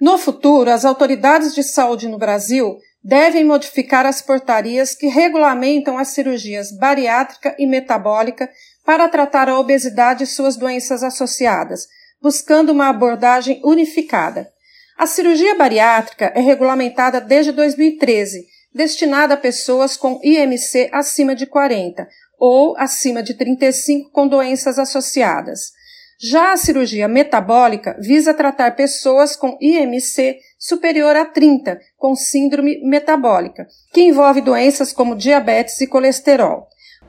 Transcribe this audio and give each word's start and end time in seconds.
No 0.00 0.18
futuro, 0.18 0.70
as 0.70 0.84
autoridades 0.84 1.54
de 1.54 1.62
saúde 1.62 2.06
no 2.06 2.18
Brasil 2.18 2.78
devem 3.02 3.44
modificar 3.44 4.04
as 4.04 4.20
portarias 4.20 4.94
que 4.94 5.06
regulamentam 5.06 5.96
as 5.96 6.08
cirurgias 6.08 6.70
bariátrica 6.76 7.54
e 7.58 7.66
metabólica 7.66 8.50
para 8.84 9.08
tratar 9.08 9.48
a 9.48 9.58
obesidade 9.58 10.24
e 10.24 10.26
suas 10.26 10.56
doenças 10.56 11.02
associadas, 11.02 11.86
buscando 12.20 12.72
uma 12.72 12.88
abordagem 12.88 13.60
unificada. 13.64 14.50
A 14.98 15.06
cirurgia 15.06 15.54
bariátrica 15.54 16.32
é 16.34 16.40
regulamentada 16.40 17.20
desde 17.20 17.52
2013, 17.52 18.46
destinada 18.74 19.34
a 19.34 19.38
pessoas 19.38 19.96
com 19.96 20.20
IMC 20.22 20.90
acima 20.92 21.34
de 21.34 21.46
40 21.46 22.06
ou 22.38 22.76
acima 22.76 23.22
de 23.22 23.34
35 23.34 24.10
com 24.10 24.28
doenças 24.28 24.78
associadas. 24.78 25.72
Já 26.18 26.52
a 26.52 26.56
cirurgia 26.56 27.06
metabólica 27.06 27.94
visa 28.00 28.32
tratar 28.32 28.74
pessoas 28.74 29.36
com 29.36 29.58
IMC 29.60 30.38
superior 30.58 31.14
a 31.14 31.26
30, 31.26 31.78
com 31.98 32.16
síndrome 32.16 32.80
metabólica, 32.82 33.66
que 33.92 34.00
envolve 34.00 34.40
doenças 34.40 34.94
como 34.94 35.14
diabetes 35.14 35.78
e 35.82 35.86
colesterol. 35.86 36.68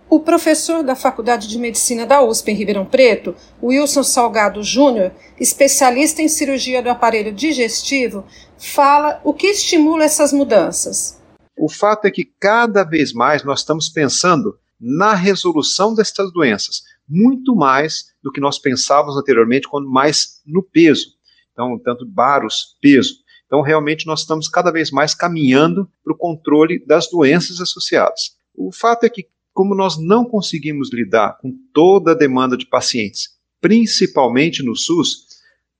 O 0.10 0.20
professor 0.20 0.84
da 0.84 0.96
Faculdade 0.96 1.48
de 1.48 1.58
Medicina 1.58 2.06
da 2.06 2.22
USP 2.22 2.52
em 2.52 2.56
Ribeirão 2.56 2.86
Preto, 2.86 3.36
Wilson 3.64 4.04
Salgado 4.04 4.62
Júnior, 4.62 5.14
especialista 5.40 6.22
em 6.22 6.28
cirurgia 6.28 6.82
do 6.82 6.90
aparelho 6.90 7.32
digestivo, 7.32 8.26
fala 8.58 9.22
o 9.24 9.34
que 9.34 9.48
estimula 9.48 10.04
essas 10.04 10.34
mudanças. 10.34 11.22
O 11.58 11.70
fato 11.70 12.06
é 12.06 12.12
que 12.12 12.26
cada 12.40 12.84
vez 12.84 13.14
mais 13.14 13.44
nós 13.44 13.60
estamos 13.60 13.90
pensando 13.90 14.58
na 14.80 15.14
resolução 15.14 15.94
destas 15.94 16.32
doenças, 16.32 16.84
muito 17.08 17.56
mais 17.56 18.06
do 18.22 18.32
que 18.32 18.42
nós 18.42 18.60
pensávamos 18.60 19.18
anteriormente, 19.18 19.68
quando 19.68 19.90
mais 19.90 20.42
no 20.46 20.62
peso. 20.64 21.08
Então, 21.52 21.80
tanto 21.80 22.06
baros, 22.06 22.78
peso. 22.82 23.16
Então, 23.46 23.62
realmente, 23.62 24.06
nós 24.06 24.22
estamos 24.22 24.48
cada 24.48 24.72
vez 24.72 24.92
mais 24.92 25.16
caminhando 25.16 25.90
para 26.04 26.14
o 26.14 26.18
controle 26.18 26.84
das 26.86 27.10
doenças 27.10 27.62
associadas. 27.62 28.36
O 28.54 28.72
fato 28.72 29.06
é 29.06 29.10
que, 29.10 29.28
como 29.54 29.74
nós 29.74 29.98
não 29.98 30.26
conseguimos 30.26 30.92
lidar 30.92 31.38
com 31.40 31.54
toda 31.74 32.12
a 32.12 32.16
demanda 32.16 32.58
de 32.58 32.68
pacientes, 32.68 33.30
principalmente 33.62 34.64
no 34.64 34.76
SUS, 34.76 35.28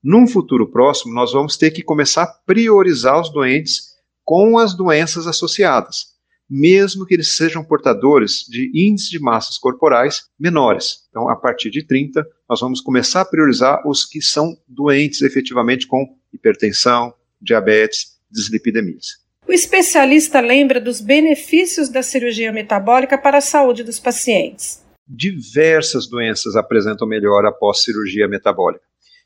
num 0.02 0.26
futuro 0.26 0.70
próximo, 0.70 1.12
nós 1.12 1.32
vamos 1.32 1.56
ter 1.56 1.70
que 1.70 1.82
começar 1.82 2.22
a 2.22 2.32
priorizar 2.46 3.20
os 3.20 3.30
doentes 3.30 3.88
com 4.24 4.58
as 4.58 4.74
doenças 4.74 5.26
associadas 5.26 6.17
mesmo 6.48 7.04
que 7.04 7.14
eles 7.14 7.28
sejam 7.28 7.62
portadores 7.64 8.44
de 8.48 8.70
índices 8.74 9.10
de 9.10 9.18
massas 9.18 9.58
corporais 9.58 10.22
menores. 10.38 11.06
Então, 11.10 11.28
a 11.28 11.36
partir 11.36 11.70
de 11.70 11.82
30, 11.82 12.26
nós 12.48 12.60
vamos 12.60 12.80
começar 12.80 13.20
a 13.20 13.24
priorizar 13.24 13.86
os 13.86 14.04
que 14.04 14.22
são 14.22 14.56
doentes 14.66 15.22
efetivamente 15.22 15.86
com 15.86 16.16
hipertensão, 16.32 17.12
diabetes, 17.40 18.18
dislipidemias. 18.30 19.18
O 19.46 19.52
especialista 19.52 20.40
lembra 20.40 20.80
dos 20.80 21.00
benefícios 21.00 21.88
da 21.88 22.02
cirurgia 22.02 22.52
metabólica 22.52 23.16
para 23.16 23.38
a 23.38 23.42
saúde 23.42 23.82
dos 23.82 23.98
pacientes. 23.98 24.84
Diversas 25.06 26.06
doenças 26.06 26.54
apresentam 26.54 27.08
melhora 27.08 27.48
após 27.48 27.82
cirurgia 27.82 28.28
metabólica. 28.28 28.84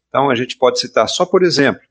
Então, 0.09 0.31
a 0.31 0.35
gente 0.35 0.57
pode 0.57 0.79
citar 0.79 1.09
só, 1.09 1.27
por 1.27 1.43
exemplo, 1.43 1.83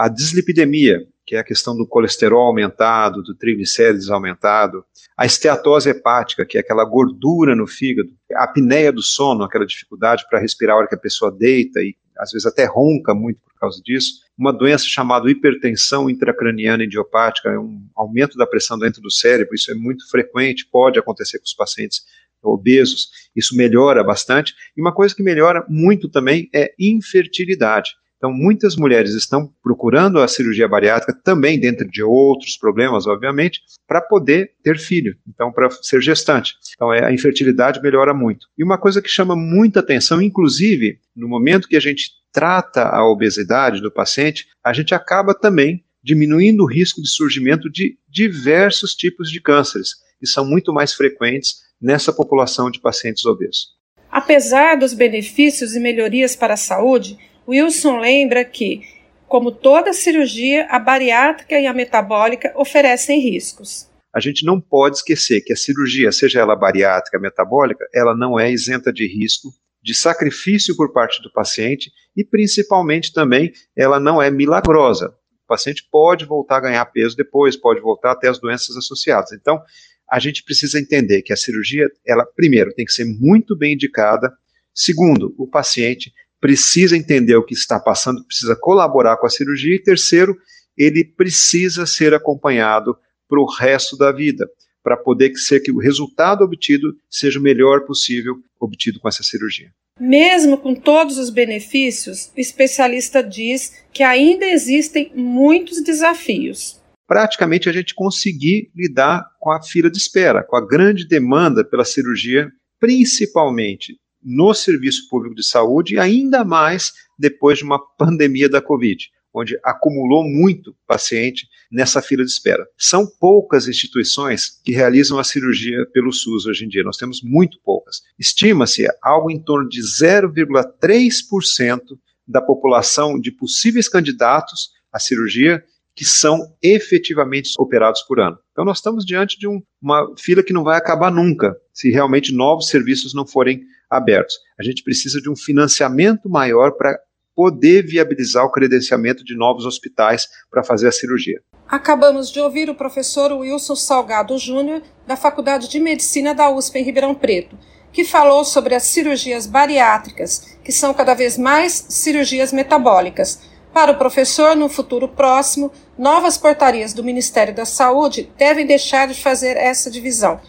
a 0.00 0.08
dislipidemia, 0.08 1.06
que 1.26 1.36
é 1.36 1.40
a 1.40 1.44
questão 1.44 1.76
do 1.76 1.86
colesterol 1.86 2.46
aumentado, 2.46 3.22
do 3.22 3.34
triglicérides 3.34 4.08
aumentado, 4.08 4.82
a 5.14 5.26
esteatose 5.26 5.90
hepática, 5.90 6.46
que 6.46 6.56
é 6.56 6.62
aquela 6.62 6.86
gordura 6.86 7.54
no 7.54 7.66
fígado, 7.66 8.08
a 8.32 8.44
apneia 8.44 8.90
do 8.90 9.02
sono, 9.02 9.44
aquela 9.44 9.66
dificuldade 9.66 10.24
para 10.30 10.40
respirar 10.40 10.74
a 10.74 10.78
hora 10.78 10.88
que 10.88 10.94
a 10.94 10.98
pessoa 10.98 11.30
deita 11.30 11.80
e 11.80 11.94
às 12.18 12.30
vezes 12.30 12.46
até 12.46 12.64
ronca 12.64 13.14
muito 13.14 13.40
por 13.42 13.54
causa 13.60 13.78
disso, 13.84 14.22
uma 14.38 14.54
doença 14.54 14.86
chamada 14.86 15.30
hipertensão 15.30 16.08
intracraniana 16.08 16.84
idiopática, 16.84 17.50
é 17.50 17.58
um 17.58 17.86
aumento 17.94 18.38
da 18.38 18.46
pressão 18.46 18.78
dentro 18.78 19.02
do 19.02 19.10
cérebro, 19.10 19.54
isso 19.54 19.70
é 19.70 19.74
muito 19.74 20.08
frequente, 20.08 20.66
pode 20.72 20.98
acontecer 20.98 21.38
com 21.38 21.44
os 21.44 21.52
pacientes 21.52 22.04
obesos, 22.42 23.10
isso 23.36 23.54
melhora 23.54 24.02
bastante, 24.02 24.54
e 24.74 24.80
uma 24.80 24.94
coisa 24.94 25.14
que 25.14 25.22
melhora 25.22 25.62
muito 25.68 26.08
também 26.08 26.48
é 26.54 26.72
infertilidade. 26.78 27.90
Então, 28.20 28.30
muitas 28.30 28.76
mulheres 28.76 29.14
estão 29.14 29.50
procurando 29.62 30.20
a 30.20 30.28
cirurgia 30.28 30.68
bariátrica 30.68 31.18
também 31.24 31.58
dentro 31.58 31.88
de 31.88 32.02
outros 32.02 32.54
problemas, 32.58 33.06
obviamente, 33.06 33.62
para 33.88 34.02
poder 34.02 34.52
ter 34.62 34.78
filho, 34.78 35.16
então 35.26 35.50
para 35.50 35.70
ser 35.70 36.02
gestante. 36.02 36.52
Então, 36.74 36.92
é, 36.92 37.02
a 37.02 37.14
infertilidade 37.14 37.80
melhora 37.80 38.12
muito. 38.12 38.46
E 38.58 38.62
uma 38.62 38.76
coisa 38.76 39.00
que 39.00 39.08
chama 39.08 39.34
muita 39.34 39.80
atenção, 39.80 40.20
inclusive 40.20 40.98
no 41.16 41.26
momento 41.26 41.66
que 41.66 41.76
a 41.76 41.80
gente 41.80 42.10
trata 42.30 42.82
a 42.82 43.02
obesidade 43.08 43.80
do 43.80 43.90
paciente, 43.90 44.48
a 44.62 44.74
gente 44.74 44.94
acaba 44.94 45.34
também 45.34 45.82
diminuindo 46.04 46.62
o 46.62 46.70
risco 46.70 47.00
de 47.00 47.08
surgimento 47.08 47.70
de 47.70 47.98
diversos 48.06 48.94
tipos 48.94 49.30
de 49.30 49.40
cânceres, 49.40 49.94
que 50.18 50.26
são 50.26 50.44
muito 50.44 50.74
mais 50.74 50.92
frequentes 50.92 51.62
nessa 51.80 52.12
população 52.12 52.70
de 52.70 52.80
pacientes 52.80 53.24
obesos. 53.24 53.80
Apesar 54.10 54.76
dos 54.76 54.92
benefícios 54.92 55.74
e 55.74 55.80
melhorias 55.80 56.36
para 56.36 56.54
a 56.54 56.58
saúde, 56.58 57.16
Wilson 57.50 57.98
lembra 57.98 58.44
que, 58.44 58.82
como 59.26 59.50
toda 59.50 59.92
cirurgia, 59.92 60.66
a 60.70 60.78
bariátrica 60.78 61.58
e 61.58 61.66
a 61.66 61.74
metabólica 61.74 62.52
oferecem 62.54 63.18
riscos. 63.18 63.90
A 64.14 64.20
gente 64.20 64.46
não 64.46 64.60
pode 64.60 64.98
esquecer 64.98 65.40
que 65.40 65.52
a 65.52 65.56
cirurgia, 65.56 66.12
seja 66.12 66.38
ela 66.38 66.54
bariátrica, 66.54 67.18
metabólica, 67.18 67.84
ela 67.92 68.16
não 68.16 68.38
é 68.38 68.52
isenta 68.52 68.92
de 68.92 69.04
risco, 69.04 69.48
de 69.82 69.94
sacrifício 69.94 70.76
por 70.76 70.92
parte 70.92 71.20
do 71.22 71.32
paciente 71.32 71.90
e, 72.16 72.24
principalmente, 72.24 73.12
também 73.12 73.50
ela 73.76 73.98
não 73.98 74.22
é 74.22 74.30
milagrosa. 74.30 75.08
O 75.44 75.48
paciente 75.48 75.88
pode 75.90 76.24
voltar 76.24 76.58
a 76.58 76.60
ganhar 76.60 76.84
peso 76.86 77.16
depois, 77.16 77.56
pode 77.56 77.80
voltar 77.80 78.12
até 78.12 78.28
as 78.28 78.38
doenças 78.38 78.76
associadas. 78.76 79.32
Então, 79.32 79.60
a 80.08 80.20
gente 80.20 80.44
precisa 80.44 80.78
entender 80.78 81.22
que 81.22 81.32
a 81.32 81.36
cirurgia, 81.36 81.88
ela, 82.06 82.24
primeiro, 82.24 82.72
tem 82.74 82.84
que 82.84 82.92
ser 82.92 83.04
muito 83.04 83.56
bem 83.56 83.74
indicada. 83.74 84.32
Segundo, 84.72 85.34
o 85.36 85.48
paciente 85.48 86.12
precisa 86.40 86.96
entender 86.96 87.36
o 87.36 87.44
que 87.44 87.54
está 87.54 87.78
passando, 87.78 88.24
precisa 88.24 88.56
colaborar 88.56 89.16
com 89.18 89.26
a 89.26 89.30
cirurgia. 89.30 89.74
E 89.74 89.82
terceiro, 89.82 90.36
ele 90.76 91.04
precisa 91.04 91.84
ser 91.86 92.14
acompanhado 92.14 92.96
para 93.28 93.40
o 93.40 93.46
resto 93.46 93.96
da 93.96 94.10
vida, 94.10 94.48
para 94.82 94.96
poder 94.96 95.36
ser 95.36 95.60
que 95.60 95.70
o 95.70 95.78
resultado 95.78 96.42
obtido 96.42 96.94
seja 97.08 97.38
o 97.38 97.42
melhor 97.42 97.84
possível 97.84 98.36
obtido 98.58 98.98
com 98.98 99.08
essa 99.08 99.22
cirurgia. 99.22 99.70
Mesmo 100.00 100.56
com 100.56 100.74
todos 100.74 101.18
os 101.18 101.28
benefícios, 101.28 102.32
o 102.34 102.40
especialista 102.40 103.22
diz 103.22 103.84
que 103.92 104.02
ainda 104.02 104.46
existem 104.46 105.12
muitos 105.14 105.82
desafios. 105.84 106.80
Praticamente 107.06 107.68
a 107.68 107.72
gente 107.72 107.94
conseguir 107.94 108.70
lidar 108.74 109.26
com 109.38 109.50
a 109.50 109.62
fila 109.62 109.90
de 109.90 109.98
espera, 109.98 110.42
com 110.42 110.56
a 110.56 110.66
grande 110.66 111.06
demanda 111.06 111.62
pela 111.62 111.84
cirurgia, 111.84 112.50
principalmente 112.78 113.99
no 114.22 114.54
serviço 114.54 115.08
público 115.08 115.34
de 115.34 115.42
saúde, 115.42 115.94
e 115.94 115.98
ainda 115.98 116.44
mais 116.44 116.92
depois 117.18 117.58
de 117.58 117.64
uma 117.64 117.80
pandemia 117.96 118.48
da 118.48 118.62
Covid, 118.62 119.10
onde 119.32 119.56
acumulou 119.64 120.24
muito 120.24 120.76
paciente 120.86 121.48
nessa 121.70 122.02
fila 122.02 122.24
de 122.24 122.30
espera. 122.30 122.66
São 122.76 123.06
poucas 123.06 123.68
instituições 123.68 124.60
que 124.64 124.72
realizam 124.72 125.16
a 125.18 125.24
cirurgia 125.24 125.86
pelo 125.92 126.12
SUS 126.12 126.46
hoje 126.46 126.64
em 126.64 126.68
dia, 126.68 126.82
nós 126.82 126.96
temos 126.96 127.22
muito 127.22 127.60
poucas. 127.64 128.02
Estima-se 128.18 128.86
algo 129.02 129.30
em 129.30 129.40
torno 129.42 129.68
de 129.68 129.80
0,3% 129.80 131.80
da 132.26 132.42
população 132.42 133.20
de 133.20 133.30
possíveis 133.32 133.88
candidatos 133.88 134.70
à 134.92 134.98
cirurgia 134.98 135.62
que 135.94 136.04
são 136.04 136.54
efetivamente 136.62 137.50
operados 137.58 138.02
por 138.02 138.20
ano. 138.20 138.38
Então, 138.52 138.64
nós 138.64 138.78
estamos 138.78 139.04
diante 139.04 139.38
de 139.38 139.46
um, 139.46 139.60
uma 139.82 140.12
fila 140.18 140.42
que 140.42 140.52
não 140.52 140.64
vai 140.64 140.78
acabar 140.78 141.10
nunca, 141.10 141.54
se 141.80 141.90
realmente 141.90 142.34
novos 142.34 142.68
serviços 142.68 143.14
não 143.14 143.26
forem 143.26 143.62
abertos. 143.88 144.34
A 144.58 144.62
gente 144.62 144.84
precisa 144.84 145.18
de 145.18 145.30
um 145.30 145.36
financiamento 145.36 146.28
maior 146.28 146.72
para 146.72 146.98
poder 147.34 147.86
viabilizar 147.86 148.44
o 148.44 148.50
credenciamento 148.50 149.24
de 149.24 149.34
novos 149.34 149.64
hospitais 149.64 150.26
para 150.50 150.62
fazer 150.62 150.88
a 150.88 150.92
cirurgia. 150.92 151.40
Acabamos 151.66 152.30
de 152.30 152.38
ouvir 152.38 152.68
o 152.68 152.74
professor 152.74 153.32
Wilson 153.32 153.76
Salgado 153.76 154.36
Júnior, 154.36 154.82
da 155.06 155.16
Faculdade 155.16 155.70
de 155.70 155.80
Medicina 155.80 156.34
da 156.34 156.50
USP 156.50 156.80
em 156.80 156.84
Ribeirão 156.84 157.14
Preto, 157.14 157.56
que 157.90 158.04
falou 158.04 158.44
sobre 158.44 158.74
as 158.74 158.82
cirurgias 158.82 159.46
bariátricas, 159.46 160.58
que 160.62 160.72
são 160.72 160.92
cada 160.92 161.14
vez 161.14 161.38
mais 161.38 161.86
cirurgias 161.88 162.52
metabólicas. 162.52 163.40
Para 163.72 163.92
o 163.92 163.96
professor, 163.96 164.54
no 164.54 164.68
futuro 164.68 165.08
próximo, 165.08 165.72
novas 165.96 166.36
portarias 166.36 166.92
do 166.92 167.02
Ministério 167.02 167.54
da 167.54 167.64
Saúde 167.64 168.30
devem 168.36 168.66
deixar 168.66 169.08
de 169.08 169.14
fazer 169.14 169.56
essa 169.56 169.90
divisão. 169.90 170.40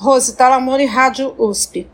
Rose 0.00 0.32
Talamone, 0.32 0.86
Rádio 0.86 1.34
USP. 1.38 1.86